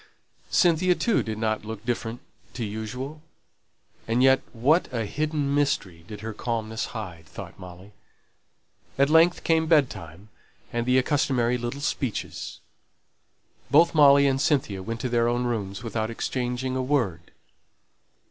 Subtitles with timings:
[0.49, 2.21] Cynthia too did not look different
[2.55, 3.21] from usual.
[4.07, 7.27] And yet what a hidden mystery did her calmness hide!
[7.27, 7.91] thought Molly.
[8.97, 10.29] At length came bed time,
[10.73, 12.61] and the customary little speeches.
[13.69, 17.29] Both Molly and Cynthia went to their own rooms without exchanging a word.